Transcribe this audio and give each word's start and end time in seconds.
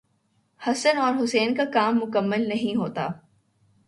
حسن 0.61 0.97
اور 0.97 1.23
حسین 1.23 1.55
کا 1.55 1.63
کام 1.73 1.97
مکمل 1.97 2.49
نہیں 2.49 2.75
ہوتا۔ 2.75 3.07